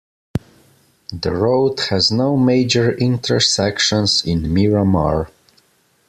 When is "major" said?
2.35-2.91